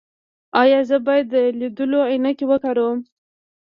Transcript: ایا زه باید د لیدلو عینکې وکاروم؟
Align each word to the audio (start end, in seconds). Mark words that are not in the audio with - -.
ایا 0.61 0.79
زه 0.89 0.97
باید 1.05 1.25
د 1.33 1.35
لیدلو 1.59 1.99
عینکې 2.11 2.45
وکاروم؟ 2.49 2.99